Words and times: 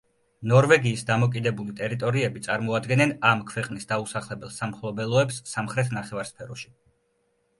ნორვეგიის 0.51 1.01
დამოკიდებული 1.09 1.73
ტერიტორიები 1.81 2.41
წარმოადგენენ 2.47 3.13
ამ 3.31 3.43
ქვეყნის 3.51 3.87
დაუსახლებელ 3.91 4.53
სამფლობელოებს 4.55 5.37
სამხრეთ 5.53 5.95
ნახევარსფეროში. 5.99 6.73